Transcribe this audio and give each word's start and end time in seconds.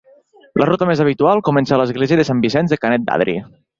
La 0.61 0.67
ruta 0.69 0.87
més 0.91 1.03
habitual 1.03 1.43
comença 1.49 1.75
a 1.77 1.81
l'església 1.81 2.21
de 2.21 2.25
Sant 2.31 2.43
Vicenç 2.47 2.75
de 2.75 2.81
Canet 2.87 3.07
d'Adri. 3.11 3.37